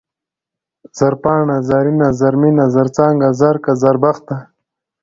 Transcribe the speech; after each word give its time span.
زرپاڼه، 0.97 1.57
زرينه، 1.69 2.07
زرمينه، 2.19 2.65
زرڅانگه، 2.75 3.29
زرکه، 3.41 3.73
زربخته 3.81 4.37